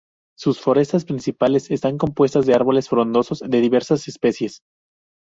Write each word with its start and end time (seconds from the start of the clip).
Sus 0.35 0.59
forestas 0.59 1.05
principales 1.05 1.69
están 1.69 1.99
compuestas 1.99 2.47
de 2.47 2.55
árboles 2.55 2.89
frondosos 2.89 3.39
de 3.45 3.61
diversas 3.61 4.07
especies. 4.07 4.63